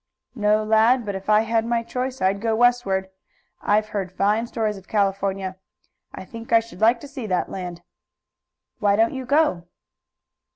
[0.33, 3.09] "No, lad, but if I had my choice I'd go westward.
[3.61, 5.57] I've heard fine stories of California.
[6.11, 7.83] I think I should like to see that land."
[8.79, 9.67] "Why don't you go?"